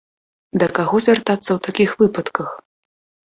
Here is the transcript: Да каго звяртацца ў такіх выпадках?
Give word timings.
Да 0.61 0.67
каго 0.77 1.01
звяртацца 1.07 1.45
ў 1.53 1.59
такіх 1.67 1.89
выпадках? 2.01 2.49